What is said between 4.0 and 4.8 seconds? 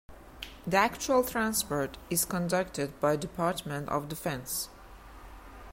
Defense.